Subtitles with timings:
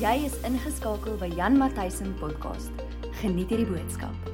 [0.00, 2.72] Jy is ingeskakel by Jan Matthysen podcast.
[3.20, 4.29] Geniet hierdie boodskap.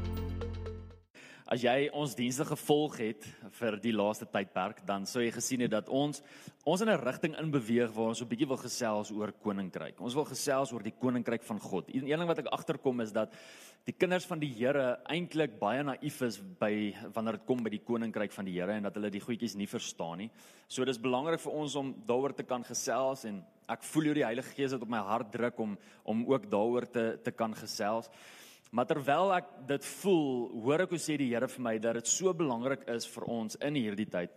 [1.47, 3.27] As jy ons dienste gevolg het
[3.61, 6.19] vir die laaste tydperk, dan sou jy gesien het dat ons
[6.67, 10.01] ons in 'n rigting in beweeg waar ons 'n bietjie wil gesels oor koninkryk.
[10.01, 11.89] Ons wil gesels oor die koninkryk van God.
[11.95, 13.33] Een ding wat ek agterkom is dat
[13.85, 17.85] die kinders van die Here eintlik baie naïef is by wanneer dit kom by die
[17.85, 20.31] koninkryk van die Here en dat hulle die goedjies nie verstaan nie.
[20.67, 24.25] So dis belangrik vir ons om daaroor te kan gesels en ek voel hoe die
[24.25, 28.11] Heilige Gees dit op my hart druk om om ook daaroor te te kan gesels.
[28.71, 32.11] Maar terwyl ek dit voel, hoor ek hoe sê die Here vir my dat dit
[32.11, 34.35] so belangrik is vir ons in hierdie tyd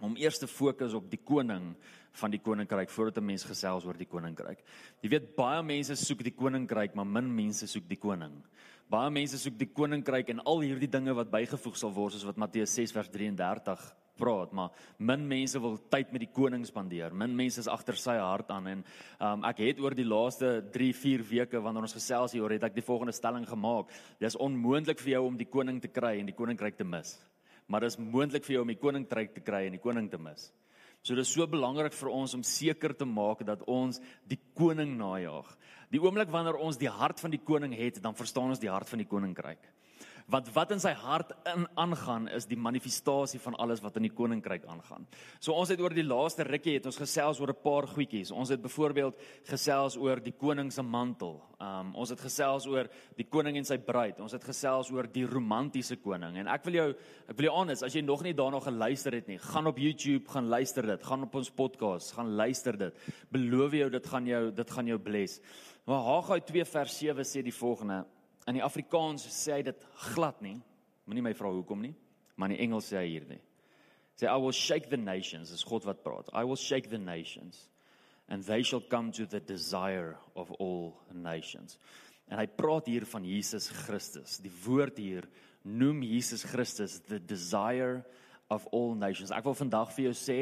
[0.00, 1.74] om eers te fokus op die koning
[2.20, 4.64] van die koninkryk voordat 'n mens gesels oor die koninkryk.
[5.02, 8.42] Jy weet baie mense soek die koninkryk, maar min mense soek die koning.
[8.88, 12.36] Baie mense soek die koninkryk en al hierdie dinge wat bygevoeg sal word soos wat
[12.36, 17.14] Matteus 6 vers 33 praat, maar min mense wil tyd met die koning spandeer.
[17.16, 18.84] Min mense is agter sy hart aan en
[19.18, 22.68] um, ek het oor die laaste 3, 4 weke wanneer ons gesels hier oor het
[22.68, 23.90] ek die volgende stelling gemaak.
[24.22, 27.16] Dis onmoontlik vir jou om die koning te kry en die koninkryk te mis.
[27.70, 30.50] Maar dis moontlik vir jou om die koninkryk te kry en die koning te mis.
[31.00, 35.48] So dis so belangrik vir ons om seker te maak dat ons die koning najag.
[35.90, 38.90] Die oomblik wanneer ons die hart van die koning het, dan verstaan ons die hart
[38.90, 39.70] van die koninkryk
[40.30, 44.14] wat wat in sy hart in aangaan is die manifestasie van alles wat in die
[44.14, 45.06] koninkryk aangaan.
[45.42, 48.30] So ons het oor die laaste rukkie het ons gesels oor 'n paar goedjies.
[48.30, 49.14] Ons het byvoorbeeld
[49.44, 51.42] gesels oor die koning se mantel.
[51.60, 54.20] Um ons het gesels oor die koning en sy bruid.
[54.20, 56.36] Ons het gesels oor die romantiese koning.
[56.36, 56.90] En ek wil jou
[57.28, 60.28] ek wil jou aanhou as jy nog nie daarna geluister het nie, gaan op YouTube,
[60.28, 62.94] gaan luister dit, gaan op ons podcast, gaan luister dit.
[63.30, 65.40] Beloof jou dit gaan jou dit gaan jou bless.
[65.86, 68.04] Maar Haggai 2 vers 7 sê die volgende
[68.50, 70.56] In die Afrikaans sê hy dit glad nie.
[71.06, 71.94] Moenie my vra hoekom nie,
[72.34, 73.38] maar in die Engels sê hy hierdie.
[74.18, 76.32] Sê I will shake the nations, is God wat praat.
[76.34, 77.68] I will shake the nations
[78.30, 81.78] and they shall come to the desire of all nations.
[82.30, 84.38] En hy praat hier van Jesus Christus.
[84.38, 85.26] Die woord hier
[85.66, 88.04] noem Jesus Christus the desire
[88.50, 89.34] of all nations.
[89.34, 90.40] Ek wil vandag vir jou sê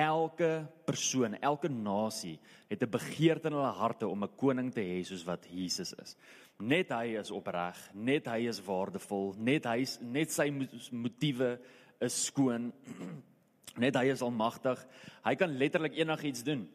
[0.00, 2.38] elke persoon, elke nasie
[2.68, 6.16] het 'n begeerte in hulle harte om 'n koning te hê soos wat Jesus is.
[6.58, 10.50] Net hy is opreg, net hy is waardevol, net hy net sy
[10.92, 11.58] motiewe
[12.00, 12.72] is skoon.
[13.76, 14.86] Net hy is almagtig.
[15.24, 16.68] Hy kan letterlik enigiets doen.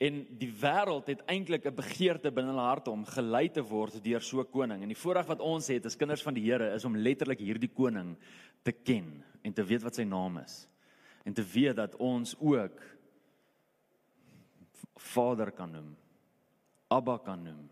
[0.00, 4.20] En die wêreld het eintlik 'n begeerte binne hulle harte om gelei te word deur
[4.20, 4.82] so 'n koning.
[4.82, 7.68] En die voorreg wat ons het as kinders van die Here is om letterlik hierdie
[7.74, 8.16] koning
[8.62, 10.69] te ken en te weet wat sy naam is.
[11.24, 12.80] En te weet dat ons ook
[14.94, 15.96] Vader kan noem.
[16.88, 17.68] Abba kan noem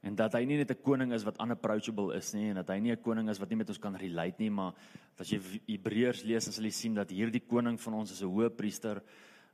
[0.00, 2.78] en dat hy nie net 'n koning is wat unapproachable is nie en dat hy
[2.78, 4.74] nie 'n koning is wat nie met ons kan relate nie maar
[5.18, 8.30] as jy Hebreërs lees dan sal jy sien dat hierdie koning van ons is 'n
[8.30, 9.02] hoëpriester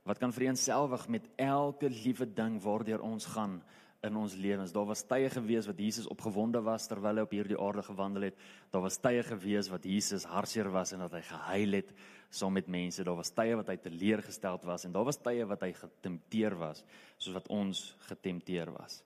[0.03, 3.63] wat kan vereenselwig met elke liewe ding waardeur ons gaan
[4.07, 4.73] in ons lewens.
[4.75, 8.43] Daar was tye gewees wat Jesus opgewonde was terwyl hy op hierdie aarde gewandel het.
[8.73, 11.95] Daar was tye gewees wat Jesus hartseer was en dat hy gehuil het
[12.29, 13.03] saam met mense.
[13.03, 16.85] Daar was tye wat hy teleurgesteld was en daar was tye wat hy getempteer was
[17.17, 19.01] soos wat ons getempteer was.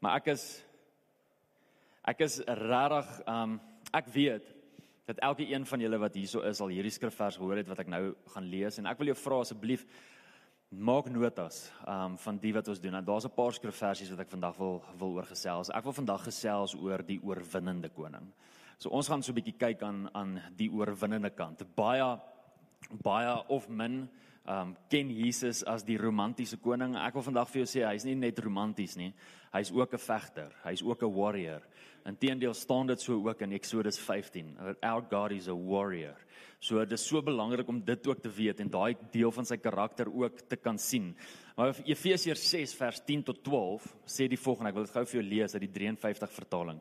[0.00, 0.48] Maar ek is
[2.08, 3.58] Ek is regtig um
[3.92, 4.46] ek weet
[5.08, 7.90] dat elke een van julle wat hierso is al hierdie skrifvers gehoor het wat ek
[7.92, 9.84] nou gaan lees en ek wil jou vra asseblief
[10.68, 13.04] maak notas um van die wat ons doen.
[13.04, 15.70] Daar's 'n paar skrifversies wat ek vandag wil wil oor gesels.
[15.70, 18.32] Ek wil vandag gesels oor die oorwinnende koning.
[18.78, 21.62] So ons gaan so 'n bietjie kyk aan aan die oorwinnende kant.
[21.74, 22.20] Baie
[23.02, 24.08] baie of min
[24.46, 26.96] um ken Jesus as die romantiese koning.
[26.96, 29.14] Ek wil vandag vir jou sê hy's nie net romanties nie.
[29.52, 30.52] Hy's ook 'n vegter.
[30.64, 31.62] Hy's ook 'n warrior.
[32.06, 34.56] Inteendeel staan dit so ook in Exodus 15.
[34.80, 36.16] Our God is a warrior.
[36.60, 39.56] So dit is so belangrik om dit ook te weet en daai deel van sy
[39.62, 41.12] karakter ook te kan sien.
[41.56, 44.70] Maar Efesiërs 6 vers 10 tot 12 sê die volgende.
[44.70, 46.80] Ek wil dit gou vir jou lees uit die 53 vertaling.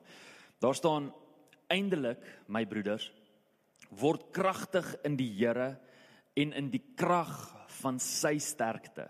[0.61, 1.11] Daar staan
[1.69, 3.11] eindelik my broeders
[3.89, 5.75] word kragtig in die Here
[6.38, 7.33] en in die krag
[7.79, 9.07] van sy sterkte.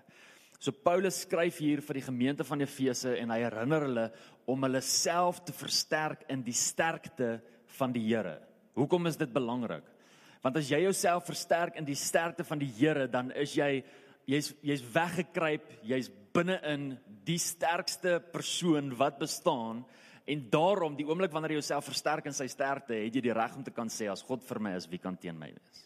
[0.58, 4.06] So Paulus skryf hier vir die gemeente van Efese en hy herinner hulle
[4.50, 7.36] om hulle self te versterk in die sterkte
[7.78, 8.40] van die Here.
[8.78, 9.86] Hoekom is dit belangrik?
[10.42, 13.84] Want as jy jouself versterk in die sterkte van die Here, dan is jy
[14.28, 16.90] jy's jy's weggekruip, jy's binne-in
[17.26, 19.86] die sterkste persoon wat bestaan
[20.28, 23.56] en daarom die oomblik wanneer jy jouself versterk in sy sterkte, het jy die reg
[23.56, 25.86] om te kan sê as God vir my is, wie kan teen my wees?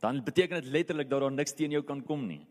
[0.00, 2.44] Dan beteken dit letterlik dat daar niks teen jou kan kom nie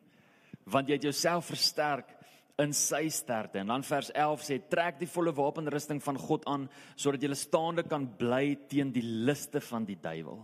[0.71, 2.16] want jy het jouself versterk
[2.60, 3.62] in sy sterkte.
[3.62, 7.86] En dan vers 11 sê trek die volle wapenrusting van God aan sodat jy staande
[7.88, 10.42] kan bly teen die liste van die duiwel.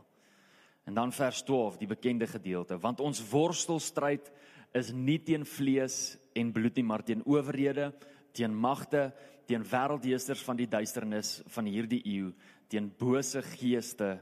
[0.85, 4.29] En dan vers 12, die bekende gedeelte, want ons worstelstryd
[4.77, 7.89] is nie teen vlees en bloed nie, maar teen owerhede,
[8.35, 9.07] teen magte,
[9.49, 12.29] teen wêreldheesters van die duisternis van hierdie eeu,
[12.69, 14.19] teen bose geeste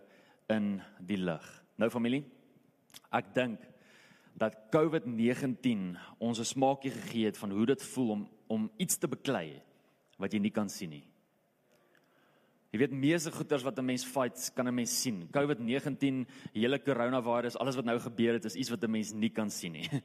[0.52, 1.44] in die lig.
[1.80, 2.24] Nou familie,
[3.12, 3.68] ek dink
[4.38, 9.08] dat COVID-19 ons 'n smaakie gegee het van hoe dit voel om om iets te
[9.08, 9.62] beklei
[10.18, 11.08] wat jy nie kan sien nie.
[12.74, 15.28] Jy weet meeste goeters wat 'n mens fight, kan 'n mens sien.
[15.32, 19.30] COVID-19, die hele coronavirus, alles wat nou gebeur het, is iets wat 'n mens nie
[19.30, 19.90] kan sien nie.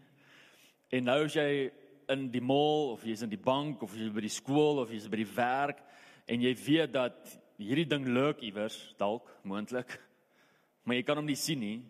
[0.90, 1.70] En nou as jy
[2.08, 5.08] in die mall of jy's in die bank of jy's by die skool of jy's
[5.08, 5.82] by die werk
[6.26, 10.00] en jy weet dat hierdie ding lurk iewers dalk moontlik,
[10.84, 11.82] maar jy kan hom nie sien nie,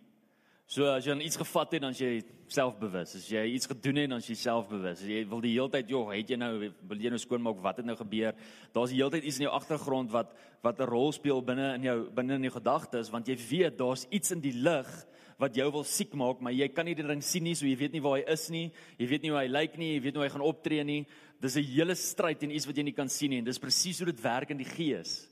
[0.69, 2.19] So as jy iets gevat het dan jy
[2.53, 3.15] selfbewus.
[3.17, 5.01] As jy iets gedoen het dan jy selfbewus.
[5.09, 7.89] Jy wil die hele tyd, joh, het jy nou wil jy nou skoonmaak wat het
[7.89, 8.37] nou gebeur?
[8.77, 11.85] Daar's die hele tyd iets in jou agtergrond wat wat 'n rol speel binne in
[11.89, 14.91] jou binne in jou gedagtes want jy weet daar's iets in die lig
[15.39, 17.77] wat jou wil siek maak, maar jy kan nie die ding sien nie, so jy
[17.77, 18.73] weet nie waar hy is nie.
[18.99, 21.07] Jy weet nie hoe hy lyk nie, jy weet nie hoe hy gaan optree nie.
[21.41, 23.99] Dis 'n hele stryd en iets wat jy nie kan sien nie en dis presies
[24.01, 25.29] hoe dit werk in die gees.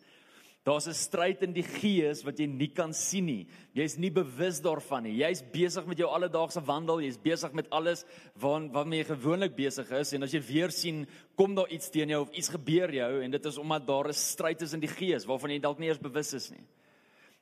[0.66, 3.46] Daar's 'n stryd in die gees wat jy nie kan sien nie.
[3.72, 5.22] Jy's nie bewus daarvan nie.
[5.22, 8.04] Jy's besig met jou alledaagse wandel, jy's besig met alles
[8.34, 12.08] waar waarmee jy gewoonlik besig is en as jy weer sien kom daar iets teen
[12.08, 14.88] jou of iets gebeur jou en dit is omdat daar 'n stryd is in die
[14.88, 16.66] gees waarvan jy dalk nie eers bewus is nie.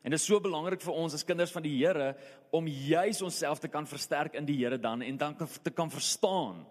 [0.03, 2.15] En dit is so belangrik vir ons as kinders van die Here
[2.50, 6.67] om juis onsself te kan versterk in die Here dan en dan te kan verstaan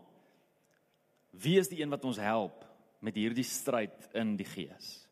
[1.31, 2.63] wie is die een wat ons help
[3.01, 5.02] met hierdie stryd in die gees.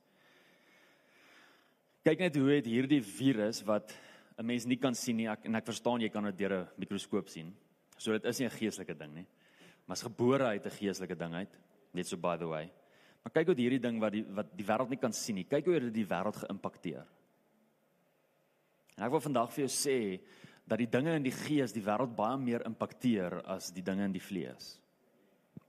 [2.01, 3.94] Kyk net hoe het hierdie virus wat
[4.38, 6.68] 'n mens nie kan sien nie ek, en ek verstaan jy kan dit deur 'n
[6.77, 7.56] mikroskoop sien.
[7.98, 9.27] So dit is nie 'n geestelike ding nie.
[9.86, 11.57] Maar is gebore uit 'n geestelike ding uit,
[11.94, 12.71] net so by the way.
[13.24, 15.44] Maar kyk hoe hierdie ding wat die wat die wêreld nie kan sien nie.
[15.44, 17.06] Kyk hoe dit die wêreld geïmpakteer.
[18.97, 20.21] En ek wil vandag vir jou sê
[20.68, 24.12] dat die dinge in die gees die wêreld baie meer impakteer as die dinge in
[24.12, 24.80] die vlees.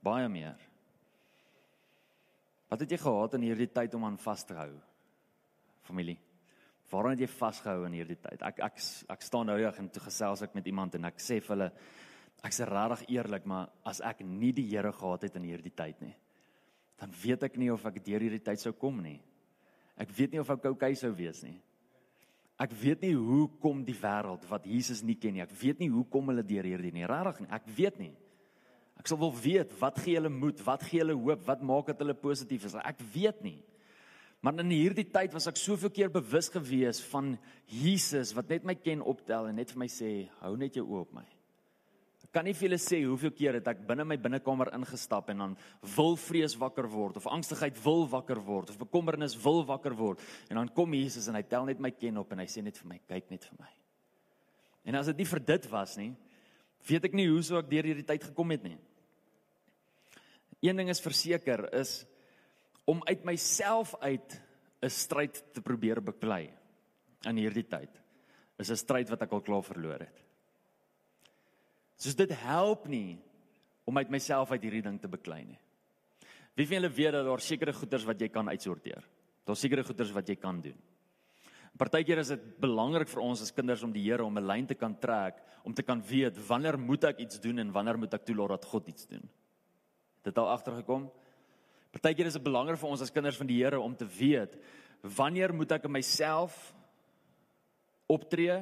[0.01, 0.57] Baie meer.
[2.69, 4.71] Wat het jy gehad in hierdie tyd om aan vas te hou?
[5.83, 6.17] Familie.
[6.91, 8.41] Waarom het jy vasgehou in hierdie tyd?
[8.45, 8.81] Ek ek
[9.15, 11.69] ek staan nou reg en toe gesels ek met iemand en ek sê vir hulle
[12.43, 16.15] ek's regtig eerlik, maar as ek nie die Here gehad het in hierdie tyd nie,
[16.99, 19.21] dan weet ek nie of ek deur hierdie tyd sou kom nie.
[19.95, 21.55] Ek weet nie of ek oukei sou wees nie.
[22.61, 25.43] Ek weet nie hoe kom die wêreld wat Jesus nie ken nie.
[25.43, 27.05] Ek weet nie hoe kom hulle deur hierdie nie.
[27.09, 27.51] Regtig nie.
[27.55, 28.13] Ek weet nie.
[28.99, 32.03] Ek sal wil weet wat gee hulle moed, wat gee hulle hoop, wat maak dit
[32.03, 32.75] hulle positief is.
[32.83, 33.57] Ek weet nie.
[34.43, 37.37] Maar in hierdie tyd was ek soveel keer bewus gewees van
[37.71, 40.09] Jesus wat net my ken optel en net vir my sê
[40.41, 41.23] hou net jou oë op my.
[42.27, 45.45] Ek kan nie vir julle sê hoeveel keer het ek binne my binnekamer ingestap en
[45.45, 45.55] dan
[45.95, 50.19] wil vrees wakker word of angstigheid wil wakker word of bekommernis wil wakker word
[50.49, 52.79] en dan kom Jesus en hy tel net my ken op en hy sê net
[52.83, 53.71] vir my kyk net vir my.
[54.91, 56.11] En as dit nie vir dit was nie,
[56.83, 58.75] weet ek nie hoe sou ek deur hierdie tyd gekom het nie.
[60.63, 62.01] Een ding is verseker is
[62.85, 64.41] om uit myself uit
[64.83, 66.51] 'n stryd te probeer beklei
[67.27, 68.01] in hierdie tyd
[68.59, 70.23] is 'n stryd wat ek al klaar verloor het.
[71.97, 73.19] Soos dit help nie
[73.85, 75.59] om uit myself uit hierdie ding te beklei nie.
[76.55, 79.03] Wie van julle weet dat daar sekere goeders wat jy kan uitsorteer?
[79.45, 80.77] Daar's sekere goeders wat jy kan doen.
[81.77, 84.75] Partykeer is dit belangrik vir ons as kinders om die Here om 'n lyn te
[84.75, 88.25] kan trek, om te kan weet wanneer moet ek iets doen en wanneer moet ek
[88.25, 89.29] toelaat dat God iets doen.
[90.21, 91.11] Dit al agtergekom?
[91.93, 94.57] Partykeer is dit belangrik vir ons as kinders van die Here om te weet
[95.03, 96.55] wanneer moet ek in myself
[98.11, 98.55] optree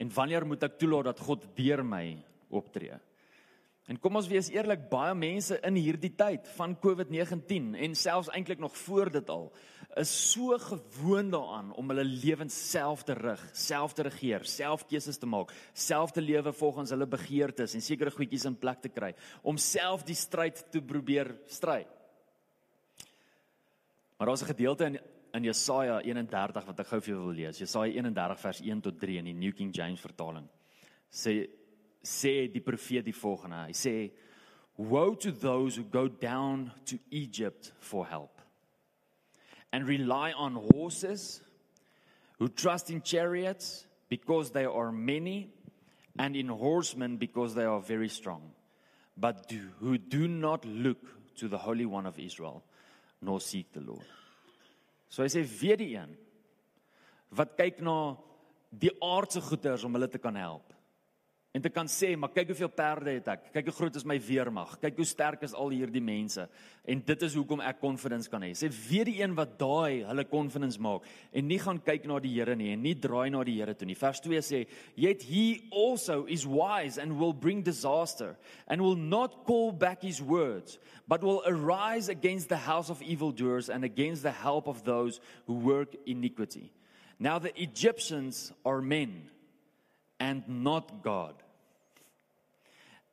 [0.00, 2.16] en wanneer moet ek toelaat dat God deur my
[2.48, 2.96] optree.
[3.86, 8.62] En kom ons wees eerlik, baie mense in hierdie tyd van COVID-19 en selfs eintlik
[8.62, 9.50] nog voor dit al
[9.96, 15.16] is so gewoond daaraan om hulle lewens self te rig, self te regeer, self keuses
[15.16, 19.14] te maak, self te lewe volgens hulle begeertes en sekere goedjies in plek te kry
[19.40, 21.84] om self die stryd te probeer stry.
[24.16, 25.00] Maar daar's 'n gedeelte in
[25.36, 27.58] in Jesaja 31 wat ek gou vir julle wil lees.
[27.58, 30.48] Jesaja 31 vers 1 tot 3 in die New King James vertaling.
[31.12, 31.48] Sê
[32.06, 33.66] sê die profeet die volgende.
[33.66, 34.12] Hy sê
[34.76, 38.42] woe to those who go down to Egypt for help
[39.72, 41.42] and rely on horses
[42.38, 45.50] who trust in chariots because they are many
[46.18, 48.52] and in horsemen because they are very strong
[49.16, 50.98] but do, who do not look
[51.34, 52.62] to the holy one of Israel
[53.20, 54.06] nor seek the Lord.
[55.08, 56.12] So hy sê weer die een
[57.36, 58.16] wat kyk na
[58.70, 60.75] die aardse goederes om hulle te kan help
[61.56, 63.46] en te kan sê, maar kyk hoeveel perde het ek.
[63.54, 64.74] Kyk hoe groot is my weermag.
[64.82, 66.44] Kyk hoe sterk is al hierdie mense.
[66.84, 68.50] En dit is hoekom ek confidence kan hê.
[68.52, 72.34] Sê weer die een wat daai hulle confidence maak en nie gaan kyk na die
[72.36, 73.96] Here nie en nie draai na die Here toe nie.
[73.96, 78.36] Vers 2 sê, "Yet he also is wise and will bring disaster
[78.68, 83.70] and will not call back his words, but will arise against the house of evildoers
[83.70, 86.70] and against the help of those who work iniquity."
[87.18, 89.30] Now the Egyptians are men
[90.20, 91.45] and not God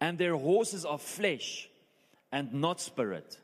[0.04, 1.70] and their horses are flesh
[2.30, 3.38] and not spirit.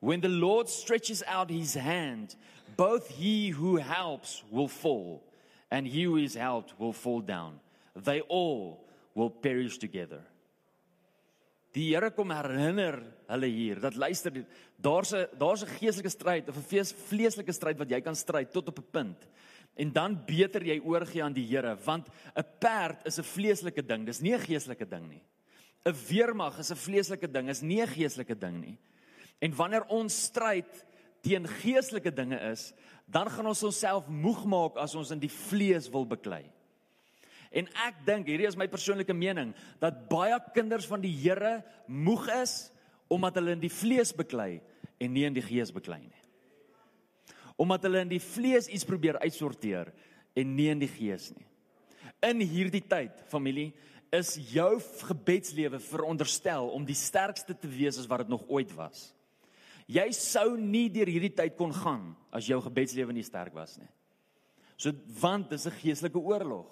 [0.00, 2.34] When the Lord stretches out his hand,
[2.76, 5.22] both he who helps will fall,
[5.70, 7.60] and he who is helped will fall down.
[7.94, 8.84] They all
[9.14, 10.22] will perish together.
[11.72, 12.98] Die Here kom herinner
[13.30, 14.32] hulle hier dat luister
[14.78, 18.68] daar's 'n daar's 'n geestelike stryd of 'n vleeslike stryd wat jy kan stry tot
[18.68, 19.28] op 'n punt.
[19.76, 24.04] En dan beter jy oorgie aan die Here want 'n perd is 'n vleeslike ding,
[24.04, 25.22] dis nie 'n geestelike ding nie.
[25.84, 28.78] 'n weermag is 'n vleeslike ding, is nie 'n geestelike ding nie.
[29.40, 30.84] En wanneer ons stryd
[31.20, 32.72] teen geestelike dinge is,
[33.06, 36.44] dan gaan ons onsself moeg maak as ons in die vlees wil beklei.
[37.54, 42.26] En ek dink hierdie is my persoonlike mening dat baie kinders van die Here moeg
[42.42, 42.72] is
[43.12, 44.60] omdat hulle in die vlees beklei
[44.98, 46.22] en nie in die gees beklei nie.
[47.60, 49.92] Omdat hulle in die vlees iets probeer uitsorteer
[50.34, 51.46] en nie in die gees nie.
[52.24, 53.74] In hierdie tyd, familie,
[54.14, 54.78] is jou
[55.08, 59.10] gebedslewe veronderstel om die sterkste te wees as wat dit nog ooit was.
[59.90, 63.90] Jy sou nie deur hierdie tyd kon gaan as jou gebedslewe nie sterk was nie.
[64.76, 66.66] So want dis 'n geestelike oorlog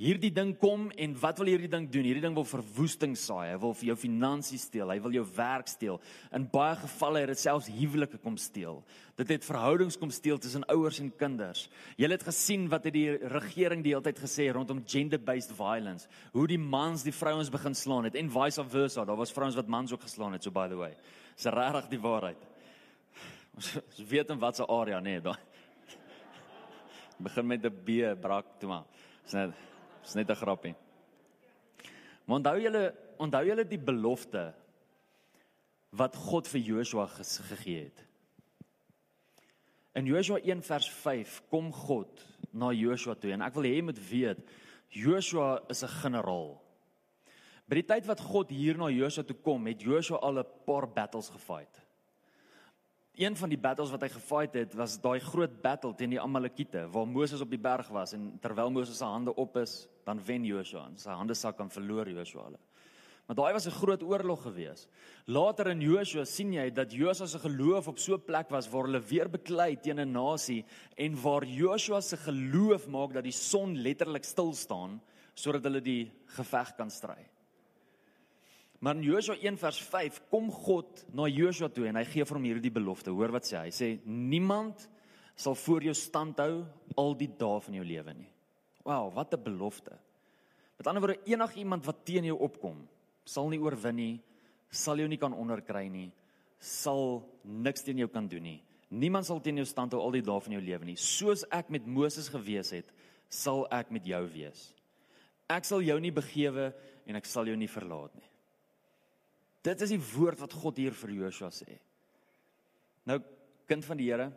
[0.00, 2.06] hierdie ding kom en wat wil hierdie ding doen?
[2.08, 3.50] Hierdie ding wil verwoesting saai.
[3.50, 4.88] Hy wil vir jou finansies steel.
[4.88, 6.00] Hy wil jou werk steel.
[6.36, 8.80] In baie gevalle het dit selfs huwelike kom steel.
[9.20, 11.66] Dit het verhoudings kom steel tussen ouers en kinders.
[12.00, 16.08] Jy het gesien wat het die regering die hele tyd gesê rondom gender-based violence.
[16.32, 19.04] Hoe die mans die vrouens begin slaan het en vice versa.
[19.04, 20.94] Daar was vrouens wat mans ook geslaan het, so by the way.
[21.36, 22.48] Dis regtig die waarheid.
[23.60, 23.74] Ons
[24.08, 25.36] weet in watter area nee, daai.
[27.26, 28.86] Begin met 'n B brak toe maar.
[29.24, 29.69] Dis net
[30.02, 30.74] Dis net 'n grappie.
[32.24, 34.54] Maar onthou julle, onthou julle die belofte
[35.90, 38.04] wat God vir Joshua gegee het.
[39.94, 43.82] In Joshua 1 vers 5 kom God na Joshua toe en ek wil hê jy
[43.82, 44.38] moet weet
[44.90, 46.60] Joshua is 'n generaal.
[47.66, 50.86] By die tyd wat God hier na Joshua toe kom, het Joshua al 'n paar
[50.88, 51.79] battles gefight.
[53.20, 56.86] Een van die battles wat hy gefight het, was daai groot battle teen die Amalekiete
[56.88, 59.74] waar Moses op die berg was en terwyl Moses se hande op is,
[60.08, 62.46] dan wen Joshua en sy hande sak en verloor Joshua.
[63.26, 64.88] Maar daai was 'n groot oorlog geweest.
[65.26, 68.84] Later in Joshua sien jy dat Joshua se geloof op so 'n plek was waar
[68.84, 70.64] hulle weer beklei teen 'n nasie
[70.96, 75.00] en waar Joshua se geloof maak dat die son letterlik stil staan
[75.34, 77.29] sodat hulle die geveg kan stry.
[78.80, 82.38] Maar in Joshua 1 vers 5 kom God na Joshua toe en hy gee vir
[82.38, 83.12] hom hierdie belofte.
[83.12, 83.66] Hoor wat sê hy?
[83.68, 84.86] Hy sê niemand
[85.36, 86.62] sal voor jou stand hou
[87.00, 88.30] al die dae van jou lewe nie.
[88.84, 89.98] Wow, wat 'n belofte.
[90.78, 92.88] Met ander woorde, enigiemand wat teen jou opkom,
[93.24, 94.20] sal nie oorwin nie,
[94.70, 96.10] sal jou nie kan onderkry nie,
[96.58, 98.62] sal niks teen jou kan doen nie.
[98.88, 100.96] Niemand sal teen jou stand hou al die dae van jou lewe nie.
[100.96, 102.86] Soos ek met Moses gewees het,
[103.28, 104.74] sal ek met jou wees.
[105.50, 106.72] Ek sal jou nie begewe
[107.06, 108.29] en ek sal jou nie verlaat nie.
[109.62, 111.76] Dit is die woord wat God hier vir Joshua sê.
[113.08, 113.20] Nou
[113.68, 114.30] kind van die Here,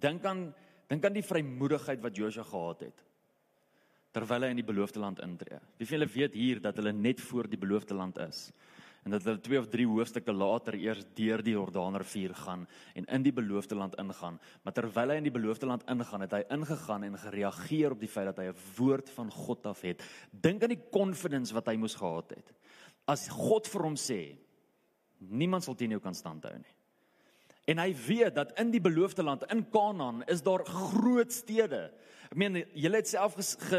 [0.00, 0.48] dink aan
[0.88, 3.04] dink aan die vrymoedigheid wat Joshua gehad het
[4.14, 5.56] terwyl hy in die beloofde land intree.
[5.74, 8.44] Wie van julle weet hier dat hulle net voor die beloofde land is
[9.04, 12.62] en dat hulle twee of drie hoofstukke later eers deur die Jordaanrivier gaan
[12.94, 14.38] en in die beloofde land ingaan.
[14.62, 18.08] Maar terwyl hy in die beloofde land ingaan, het hy ingegaan en gereageer op die
[18.08, 20.00] feit dat hy 'n woord van God af het.
[20.30, 22.54] Dink aan die confidence wat hy moes gehad het
[23.10, 24.22] as God vir hom sê
[25.24, 26.72] niemand sal teen jou kan standhou nie.
[27.70, 31.86] En hy weet dat in die beloofde land in Kanaan is daar groot stede.
[32.28, 33.38] Ek meen julle het self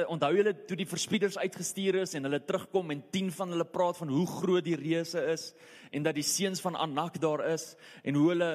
[0.09, 3.99] onthou julle toe die verspieders uitgestuur is en hulle terugkom en 10 van hulle praat
[4.01, 5.51] van hoe groot die reuse is
[5.91, 8.49] en dat die seuns van Anak daar is en hoe hulle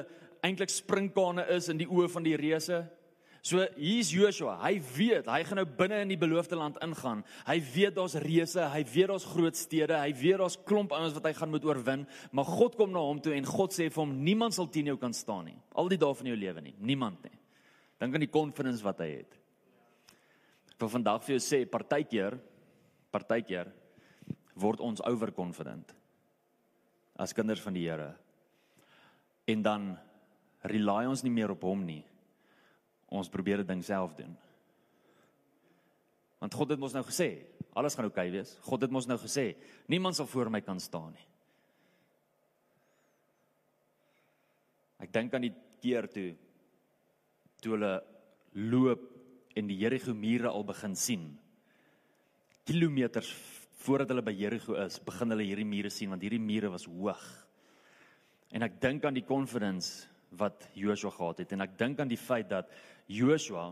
[0.46, 2.82] eintlik springkane is in die oë van die reuse.
[3.40, 4.58] So hier's Joshua.
[4.60, 7.22] Hy weet hy gaan nou binne in die beloofde land ingaan.
[7.46, 11.30] Hy weet daar's reëse, hy weet daar's groot stede, hy weet daar's klomp ouens wat
[11.30, 12.04] hy gaan moet oorwin,
[12.36, 14.98] maar God kom na hom toe en God sê vir hom niemand sal teen jou
[15.00, 15.56] kan staan nie.
[15.72, 17.36] Al die dae van jou lewe nie, niemand nie.
[18.00, 19.40] Dink aan die confidence wat hy het.
[20.74, 22.36] Ek wil vandag vir jou sê partykeer
[23.10, 23.72] partykeer
[24.60, 25.96] word ons overconfident
[27.20, 28.12] as kinders van die Here.
[29.50, 29.90] En dan
[30.68, 32.04] rely ons nie meer op hom nie
[33.10, 34.32] ons probeer dit ding self doen.
[36.40, 37.34] Want God het ons nou gesê,
[37.78, 38.56] Alles gaan oukei okay wees.
[38.66, 39.52] God het mos nou gesê,
[39.90, 41.26] niemand sal voor my kan staan nie.
[45.06, 46.32] Ek dink aan die keer toe
[47.60, 47.92] toe hulle
[48.56, 49.02] loop
[49.56, 51.24] en die Jerigo mure al begin sien.
[52.68, 53.28] Kilometers
[53.84, 57.20] voordat hulle by Jerigo is, begin hulle hierdie mure sien want hierdie mure was hoog.
[58.50, 60.08] En ek dink aan die confidence
[60.38, 62.70] wat Joshua gehad het en ek dink aan die feit dat
[63.10, 63.70] Joshua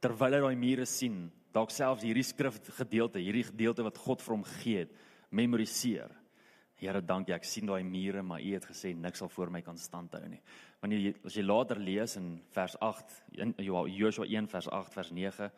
[0.00, 4.44] terwyl hy daai mure sien, dalk selfs hierdie skrifgedeelte, hierdie gedeelte wat God vir hom
[4.46, 4.94] gegee het,
[5.34, 6.12] memoriseer.
[6.76, 7.32] Here, dankie.
[7.32, 10.42] Ek sien daai mure, maar U het gesê niks sal voor my kan standhou nie.
[10.84, 15.12] Wanneer jy as jy later lees in vers 8, in Joshua 1 vers 8 vers
[15.16, 15.48] 9,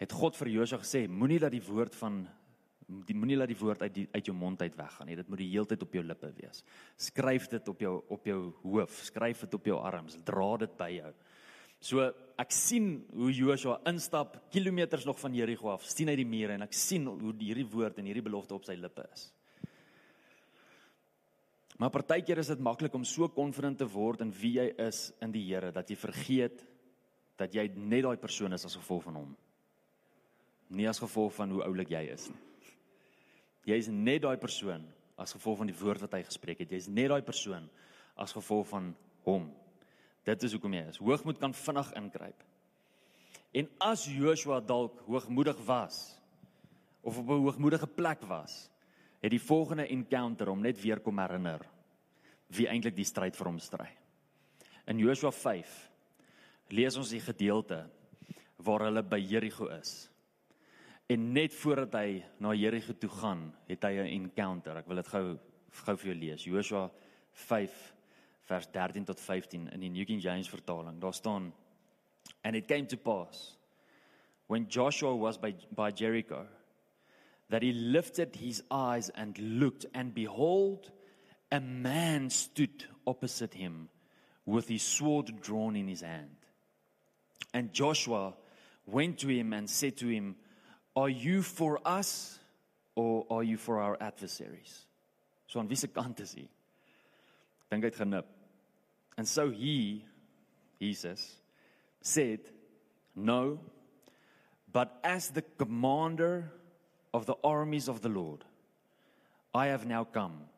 [0.00, 2.24] het God vir Joshua gesê, moenie dat die woord van
[3.06, 5.16] die moenie laat die woord uit die, uit jou mond uit weggaan nie.
[5.20, 6.64] Dit moet die hele tyd op jou lippe wees.
[6.98, 10.90] Skryf dit op jou op jou hoof, skryf dit op jou arms, dra dit by
[10.96, 11.12] jou.
[11.80, 12.04] So
[12.40, 16.66] ek sien hoe Joshua instap kilometers nog van Jerigo af, sien hy die mure en
[16.66, 19.30] ek sien hoe hierdie woord en hierdie belofte op sy lippe is.
[21.80, 25.32] Maar partykeer is dit maklik om so konfident te word in wie jy is in
[25.32, 26.60] die Here dat jy vergeet
[27.40, 29.32] dat jy net daai persoon is as gevolg van hom.
[30.76, 32.49] Nie as gevolg van hoe oulik jy is nie.
[33.68, 34.86] Jy's net daai persoon
[35.20, 36.72] as gevolg van die woord wat hy gespreek het.
[36.72, 37.68] Jy's net daai persoon
[38.16, 38.94] as gevolg van
[39.26, 39.50] hom.
[40.24, 41.00] Dit is hoekom jy is.
[41.00, 42.46] Hoogmoed kan vinnig ingryp.
[43.52, 46.16] En as Joshua dalk hoogmoedig was
[47.02, 48.70] of op 'n hoogmoedige plek was,
[49.20, 51.60] het die volgende encounter hom net weer kom herinner
[52.46, 53.88] wie eintlik die stryd vir hom stry.
[54.86, 55.90] In Joshua 5
[56.68, 57.90] lees ons die gedeelte
[58.56, 60.09] waar hulle by Jerigo is.
[61.10, 64.76] En net voordat hy na Jerigo toe gaan, het hy 'n encounter.
[64.76, 65.38] Ek wil dit gou
[65.84, 66.44] gou vir jou lees.
[66.44, 66.90] Joshua
[67.32, 67.94] 5
[68.40, 71.00] vers 13 tot 15 in die New King James vertaling.
[71.00, 71.52] Daar staan
[72.42, 73.56] And it came to pass
[74.46, 76.46] when Joshua was by by Jericho
[77.48, 80.92] that he lifted his eyes and looked and behold
[81.50, 83.88] a man stood opposite him
[84.44, 86.36] with his sword drawn in his hand.
[87.52, 88.34] And Joshua
[88.86, 90.36] went to him and said to him,
[90.96, 92.38] Are you for us
[92.94, 94.86] or are you for our adversaries?
[95.46, 96.48] So aan wiese kant is hy?
[97.70, 98.26] Dink hy genip.
[99.16, 100.04] And so he
[100.80, 101.36] Jesus
[102.00, 102.40] said,
[103.14, 103.60] "No,
[104.72, 106.52] but as the commander
[107.12, 108.44] of the armies of the Lord,
[109.54, 110.48] I have now come."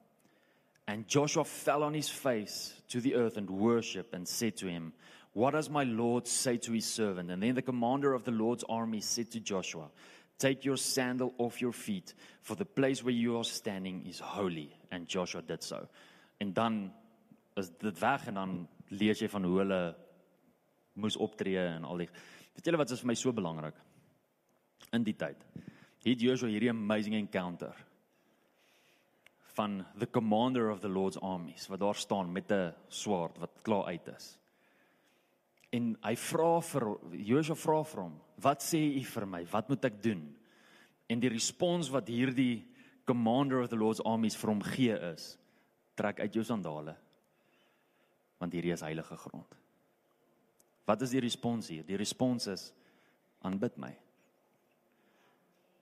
[0.87, 4.93] And Joshua fell on his face to the earth and worshiped and said to him,
[5.33, 7.31] What does my Lord say to his servant?
[7.31, 9.89] And then the commander of the Lord's army said to Joshua,
[10.43, 14.73] Take your sandal off your feet, for the place where you are standing is holy.
[14.91, 15.87] And Joshua did so.
[16.41, 16.93] En dan
[17.55, 19.81] is dit weg en dan lees jy van hoe hulle
[20.99, 22.09] moes optree en al die
[22.53, 23.79] Weet julle wat is vir my so belangrik?
[24.93, 25.47] In die tyd
[26.03, 27.77] het Joshua hierdie amazing encounter
[29.55, 33.85] van the commander of the Lord's armies wat daar staan met 'n swaard wat klaar
[33.85, 34.39] uit is.
[35.71, 39.45] En hy vra vir Joshua vra vir hom, "Wat sê u vir my?
[39.51, 40.37] Wat moet ek doen?"
[41.09, 42.65] En die respons wat hierdie
[43.07, 45.39] commander of the Lord's armies vir hom gee is,
[45.97, 46.97] "Trek uit jou sandale,
[48.39, 49.59] want hierdie is heilige grond."
[50.87, 51.85] Wat is die respons hier?
[51.87, 52.73] Die respons is
[53.47, 53.93] aanbid my.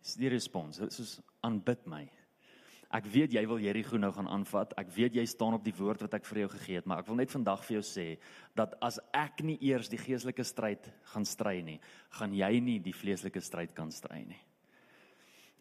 [0.02, 0.80] Dis die respons.
[0.80, 2.04] Dit is aanbid my.
[2.90, 4.72] Ek weet jy wil Jerigo nou gaan aanvat.
[4.80, 7.10] Ek weet jy staan op die woord wat ek vir jou gegee het, maar ek
[7.10, 8.06] wil net vandag vir jou sê
[8.58, 11.78] dat as ek nie eers die geestelike stryd gaan stry nie,
[12.18, 14.40] gaan jy nie die vleeslike stryd kan stry nie.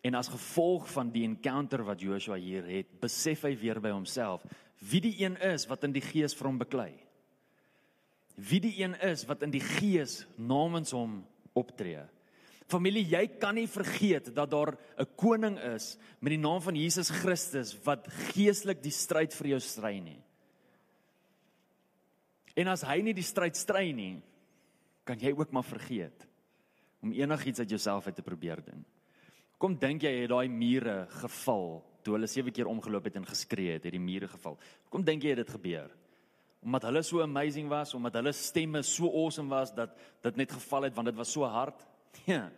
[0.01, 4.45] En as gevolg van die encounter wat Joshua hier het, besef hy weer by homself
[4.79, 6.93] wie die een is wat in die gees vir hom beklei.
[8.39, 11.19] Wie die een is wat in die gees namens hom
[11.53, 12.05] optree.
[12.69, 17.09] Familie, jy kan nie vergeet dat daar 'n koning is met die naam van Jesus
[17.09, 20.21] Christus wat geestelik die stryd vir jou stry nie.
[22.55, 24.21] En as hy nie die stryd stry nie,
[25.03, 26.27] kan jy ook maar vergeet
[27.01, 28.85] om enigiets uit jouself uit te probeer doen.
[29.57, 33.73] Kom dink jy het daai mure geval toe hulle sewe keer omgeloop het en geskree
[33.73, 34.57] het, het die mure geval.
[34.89, 35.89] Kom dink jy het dit gebeur?
[36.63, 40.87] Omdat hulle so amazing was, omdat hulle stemme so awesome was dat dit net geval
[40.87, 41.85] het want dit was so hard.
[42.25, 42.51] Ja.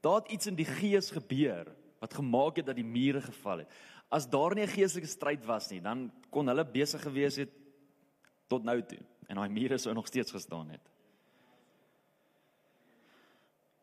[0.00, 1.70] Daar het iets in die gees gebeur
[2.02, 3.70] wat gemaak het dat die mure geval het.
[4.10, 7.50] As daar nie 'n geestelike stryd was nie, dan kon hulle besig gewees het
[8.48, 10.90] tot nou toe en daai mure sou nog steeds gestaan het.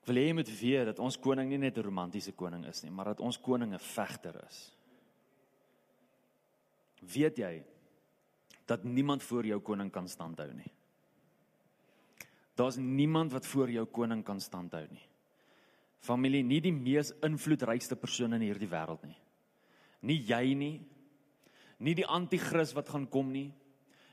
[0.05, 3.05] Wil jy moet weet dat ons koning nie net 'n romantiese koning is nie, maar
[3.05, 4.77] dat ons koning 'n vegter is.
[6.99, 7.63] Weet jy
[8.65, 10.71] dat niemand voor jou koning kan standhou nie?
[12.59, 15.05] Daar's niemand wat voor jou koning kan standhou nie.
[16.03, 19.17] Familie, nie die mees invloedrykste persoon in hierdie wêreld nie.
[20.03, 20.75] Nie jy nie.
[21.79, 23.49] Nie die anti-kris wat gaan kom nie.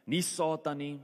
[0.06, 0.96] Nie Satan nie.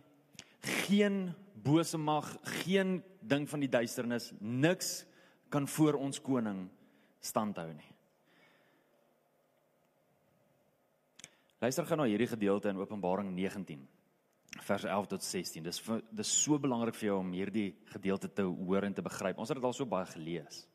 [0.86, 2.28] Geen bose mag,
[2.62, 5.02] geen ding van die duisternis, niks
[5.50, 6.68] kan voor ons koning
[7.22, 7.90] standhou nie.
[11.62, 13.82] Luister gou na hierdie gedeelte in Openbaring 19
[14.60, 15.62] vers 11 tot 16.
[15.62, 19.38] Dis dis so belangrik vir jou om hierdie gedeelte te hoor en te begryp.
[19.38, 20.66] Ons het dit al so baie gelees.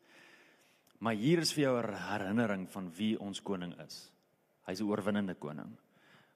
[0.98, 4.10] Maar hier is vir jou 'n herinnering van wie ons koning is.
[4.66, 5.78] Hy's 'n oorwinnende koning.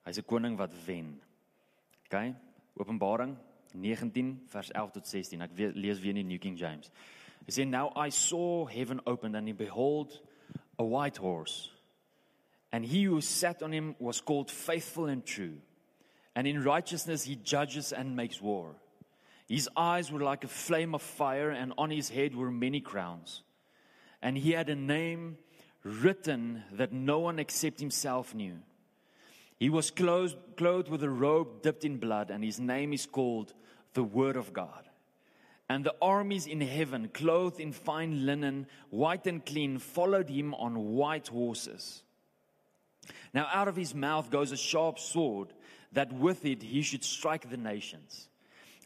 [0.04, 1.20] Hy's 'n koning wat wen.
[2.06, 2.34] OK?
[2.76, 3.36] Openbaring
[3.74, 5.42] 19 vers 11 tot 16.
[5.42, 6.90] Ek lees weer in die New King James.
[7.44, 10.22] He said now I saw heaven opened and behold
[10.78, 11.70] a white horse.
[12.70, 15.60] And he who sat on him was called faithful and true.
[16.34, 18.76] And in righteousness he judges and makes war.
[19.48, 23.42] His eyes were like a flame of fire and on his head were many crowns.
[24.22, 25.36] And he had a name
[25.84, 28.58] written that no one except himself knew.
[29.58, 33.52] He was clothed, clothed with a robe dipped in blood, and his name is called
[33.94, 34.88] the Word of God.
[35.68, 40.94] And the armies in heaven, clothed in fine linen, white and clean, followed him on
[40.94, 42.02] white horses.
[43.32, 45.52] Now, out of his mouth goes a sharp sword,
[45.92, 48.28] that with it he should strike the nations.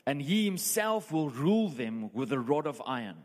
[0.06, 3.24] And he himself will rule them with a rod of iron.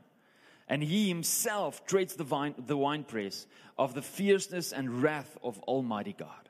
[0.68, 3.46] And he himself treads the, vine, the winepress
[3.78, 6.50] of the fierceness and wrath of Almighty God.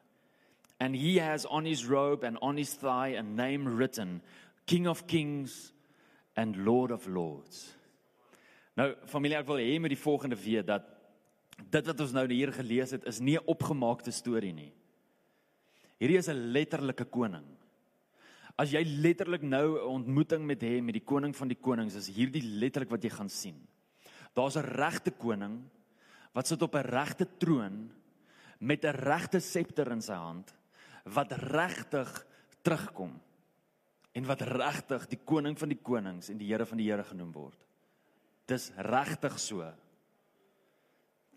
[0.79, 4.21] And he has on his robe and on his thigh a name written
[4.67, 5.73] King of Kings
[6.35, 7.73] and Lord of Lords.
[8.79, 10.85] Nou familie ek wil hê met die volgende weet dat
[11.73, 14.71] dit wat ons nou hier gelees het is nie 'n opgemaakte storie nie.
[16.01, 17.45] Hierdie is 'n letterlike koning.
[18.57, 22.09] As jy letterlik nou 'n ontmoeting met hê met die koning van die konings, is
[22.09, 23.67] hierdie letterlik wat jy gaan sien.
[24.33, 25.61] Daar's 'n regte koning
[26.33, 27.91] wat sit op 'n regte troon
[28.59, 30.53] met 'n regte septer in sy hand
[31.05, 32.25] wat regtig
[32.63, 33.21] terugkom
[34.11, 37.31] en wat regtig die koning van die konings en die Here van die Here genoem
[37.31, 37.57] word.
[38.45, 39.73] Dis regtig so.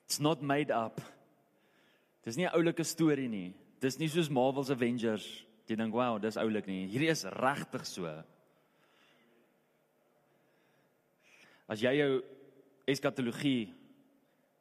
[0.05, 1.01] It's not made up.
[2.23, 3.55] Dis nie 'n oulike storie nie.
[3.85, 5.25] Dis nie soos Marvel's Avengers.
[5.69, 8.07] Jy dink, "Wow, dis oulik nie." Hierdie is regtig so.
[11.69, 12.23] As jy jou
[12.87, 13.73] eskatologie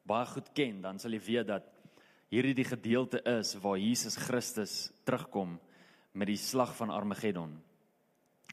[0.06, 1.64] baie goed ken, dan sal jy weet dat
[2.30, 5.58] hierdie die gedeelte is waar Jesus Christus terugkom
[6.12, 7.62] met die slag van Armageddon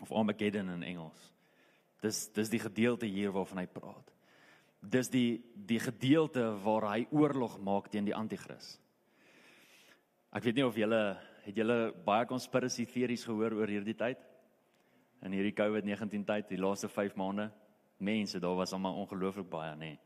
[0.02, 1.32] of Armageddon in Engels.
[2.02, 4.12] Dis dis die gedeelte hier waarvan hy praat.
[4.82, 8.80] Dis die die gedeelte waar hy oorlog maak teen die anti-kris.
[10.32, 11.00] Ek weet nie of julle
[11.44, 14.22] het julle baie conspiracy theories gehoor oor hierdie tyd
[15.28, 17.50] in hierdie COVID-19 tyd, die laaste 5 maande.
[18.00, 19.90] Mense, daar was almal ongelooflik baie, nê.
[19.92, 20.00] Nee.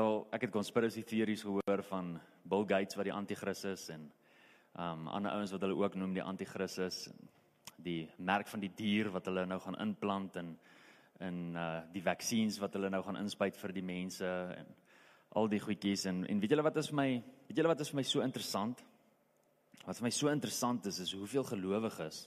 [0.00, 4.08] Daar ek het conspiracy theories gehoor van Bill Gates wat die anti-kris is en
[4.80, 7.04] um ander ouens wat hulle ook noem die anti-kris is
[7.76, 10.54] die merk van die dier wat hulle nou gaan inplant en
[11.20, 14.76] in uh die vaksines wat hulle nou gaan inspuit vir die mense en
[15.36, 17.10] al die goedjies en en weet julle wat is vir my
[17.48, 18.88] weet julle wat is vir my so interessant
[19.88, 22.26] wat vir my so interessant is is hoeveel gelowiges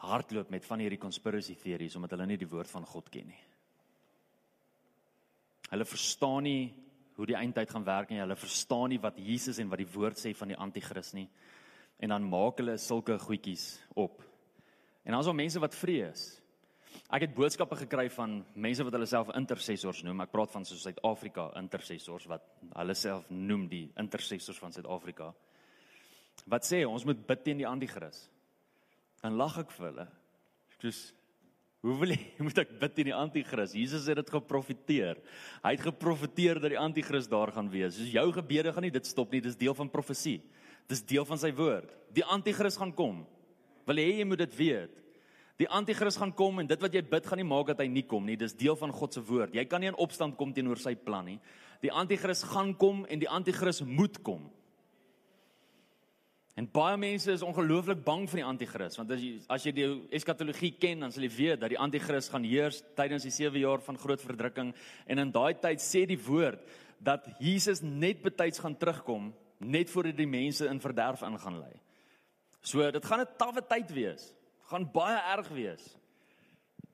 [0.00, 3.42] hardloop met van hierdie conspiracy theories omdat hulle nie die woord van God ken nie
[5.70, 6.72] hulle verstaan nie
[7.20, 10.18] hoe die eindtyd gaan werk nie hulle verstaan nie wat Jesus en wat die woord
[10.18, 11.28] sê van die anti-kris nie
[12.00, 14.22] en dan maak hulle sulke goedjies op.
[15.04, 16.22] En dan is daar mense wat vrees.
[17.10, 20.22] Ek het boodskappe gekry van mense wat hulle self intercessors noem.
[20.24, 25.30] Ek praat van so Suid-Afrika intercessors wat hulle self noem die intercessors van Suid-Afrika.
[26.48, 28.28] Wat sê ons moet bid teen die anti-kris.
[29.20, 30.06] Dan lag ek vir hulle.
[30.80, 31.10] Dis
[31.80, 33.74] hoe wil jy moet ek bid teen die anti-kris?
[33.76, 35.20] Jesus het dit geprofeteer.
[35.64, 37.96] Hy het geprofeteer dat die anti-kris daar gaan wees.
[37.96, 39.42] Soos jou gebede gaan nie dit stop nie.
[39.44, 40.38] Dis deel van profesie.
[40.90, 41.92] Dis deel van sy woord.
[42.12, 43.22] Die anti-kris gaan kom.
[43.88, 45.00] Wil jy jy moet dit weet.
[45.60, 48.04] Die anti-kris gaan kom en dit wat jy bid gaan nie maak dat hy nie
[48.08, 48.38] kom nie.
[48.40, 49.56] Dis deel van God se woord.
[49.56, 51.36] Jy kan nie in opstand kom teenoor sy plan nie.
[51.84, 54.48] Die anti-kris gaan kom en die anti-kris moet kom.
[56.60, 59.86] En baie mense is ongelooflik bang vir die anti-kris want as jy as jy die
[60.18, 63.80] eskatologie ken dan sal jy weet dat die anti-kris gaan heers tydens die 7 jaar
[63.86, 64.74] van groot verdrukking
[65.06, 66.60] en in daai tyd sê die woord
[67.00, 71.72] dat Jesus net betyds gaan terugkom net voordat die mense in verderf ingaan lê.
[72.60, 74.34] So dit gaan 'n tawwe tyd wees.
[74.68, 75.96] Gaan baie erg wees.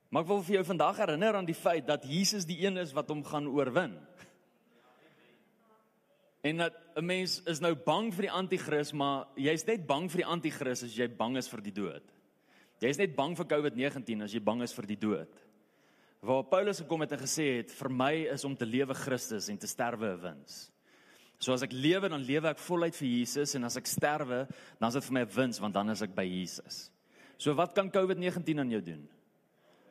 [0.09, 2.93] Maar ek wil vir jou vandag herinner aan die feit dat Jesus die een is
[2.93, 3.99] wat hom gaan oorwin.
[6.47, 10.17] En dat 'n mens is nou bang vir die anti-kris, maar jy's net bang vir
[10.17, 12.03] die anti-kris as jy bang is vir die dood.
[12.79, 15.47] Jy's net bang vir COVID-19 as jy bang is vir die dood.
[16.21, 19.57] waar Paulus gekom het en gesê het vir my is om te lewe Christus en
[19.57, 20.71] te sterwe 'n wins.
[21.39, 24.47] So as ek lewe dan lewe ek voluit vir Jesus en as ek sterwe
[24.79, 26.91] dan is dit vir my 'n wins want dan is ek by Jesus.
[27.37, 29.07] So wat kan COVID-19 aan jou doen?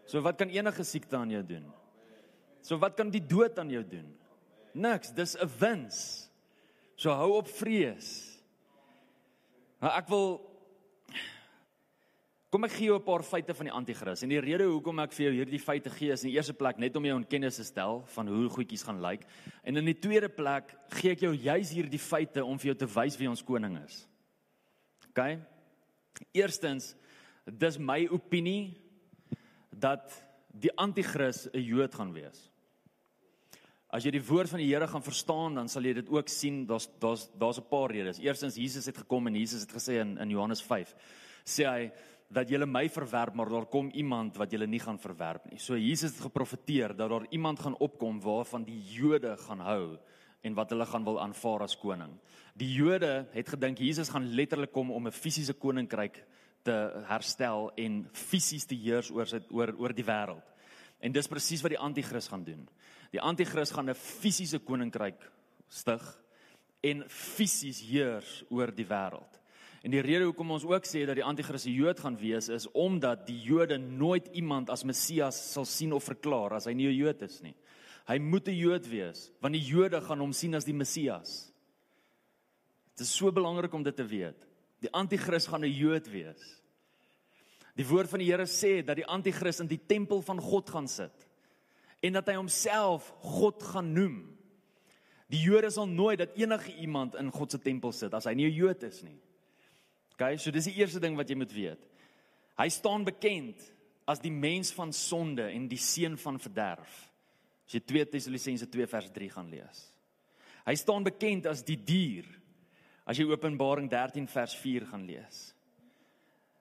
[0.06, 1.72] So wat kan enige siekte aan jou doen?
[2.62, 4.16] So wat kan die dood aan jou doen?
[4.74, 6.25] Niks, dis 'n wins.
[6.96, 8.10] So hou op vrees.
[9.80, 10.28] Maar ek wil
[12.46, 14.22] Kom ek gee jou 'n paar feite van die anti-kris.
[14.22, 16.78] En die rede hoekom ek vir jou hierdie feite gee is in die eerste plek
[16.78, 19.26] net om jou in kennis te stel van hoe goedjies gaan lyk.
[19.62, 22.86] En in die tweede plek gee ek jou juis hierdie feite om vir jou te
[22.86, 24.06] wys wie ons koning is.
[25.10, 25.38] OK?
[26.32, 26.94] Eerstens,
[27.44, 28.74] dis my opinie
[29.70, 32.50] dat die anti-kris 'n Jood gaan wees.
[33.96, 36.66] As jy die woord van die Here gaan verstaan, dan sal jy dit ook sien.
[36.68, 38.18] Daar's daar's daar's 'n paar redes.
[38.20, 40.94] Eerstens, Jesus het gekom en Jesus het gesê in in Johannes 5,
[41.46, 41.92] sê hy
[42.28, 45.58] dat julle my verwerp, maar daar kom iemand wat julle nie gaan verwerp nie.
[45.58, 49.98] So Jesus het geprofeteer dat daar iemand gaan opkom waarvan die Jode gaan hou
[50.42, 52.20] en wat hulle gaan wil aanvaar as koning.
[52.54, 56.24] Die Jode het gedink Jesus gaan letterlik kom om 'n fisiese koninkryk
[56.62, 60.44] te herstel en fisies te heers oor sy oor oor die wêreld.
[61.00, 62.68] En dis presies wat die anti-kris gaan doen.
[63.12, 65.20] Die anti-kris gaan 'n fisiese koninkryk
[65.68, 66.02] stig
[66.82, 69.40] en fisies heers oor die wêreld.
[69.82, 72.66] En die rede hoekom ons ook sê dat die anti-kris 'n Jood gaan wees is
[72.72, 76.96] omdat die Jode nooit iemand as Messias sal sien of verklaar as hy nie 'n
[76.96, 77.54] Jood is nie.
[78.08, 81.52] Hy moet 'n Jood wees want die Jode gaan hom sien as die Messias.
[82.96, 84.46] Dit is so belangrik om dit te weet.
[84.80, 86.62] Die anti-kris gaan 'n Jood wees.
[87.76, 90.88] Die woord van die Here sê dat die anti-kris in die tempel van God gaan
[90.88, 91.26] sit
[92.04, 94.18] en dat hy homself God gaan noem.
[95.32, 98.46] Die Jode sal nooit dat enige iemand in God se tempel sit as hy nie
[98.46, 99.18] 'n Jood is nie.
[100.14, 101.82] Okay, so dis die eerste ding wat jy moet weet.
[102.56, 103.60] Hy staan bekend
[104.08, 107.10] as die mens van sonde en die seun van verderf.
[107.66, 109.92] As jy 2 Tessalonisense 2 vers 3 gaan lees.
[110.66, 112.24] Hy staan bekend as die dier.
[113.06, 115.54] As jy Openbaring 13 vers 4 gaan lees.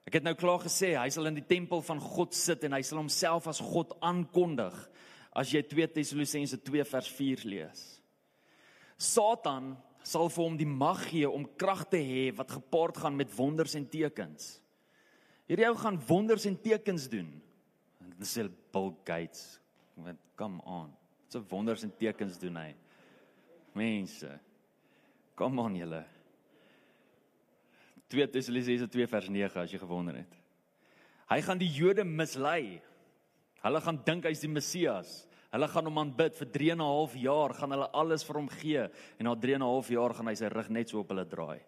[0.05, 2.81] Ek het nou klaar gesê hy sal in die tempel van God sit en hy
[2.85, 4.75] sal homself as God aankondig
[5.35, 7.83] as jy 2 Tessalonisense 2 vers 4 lees.
[8.95, 9.73] Satan
[10.05, 13.75] sal vir hom die mag gee om krag te hê wat gepaard gaan met wonders
[13.75, 14.55] en tekens.
[15.49, 17.27] Hierdie ou gaan wonders en tekens doen.
[18.15, 19.59] Dit sê Bill Gates.
[19.99, 20.91] Wat kom aan.
[21.29, 22.71] So wonders en tekens doen hy.
[23.75, 24.31] Mense.
[25.35, 26.03] Kom aan julle.
[28.13, 30.41] 2 Tessalonisense 2 vers 9 as jy gewonder het.
[31.31, 32.79] Hy gaan die Jode mislei.
[33.65, 35.23] Hulle gaan dink hy's die Messias.
[35.55, 38.49] Hulle gaan hom aanbid vir 3 en 'n half jaar, gaan hulle alles vir hom
[38.49, 38.83] gee
[39.19, 41.25] en na 3 en 'n half jaar gaan hy sy rug net so op hulle
[41.25, 41.61] draai.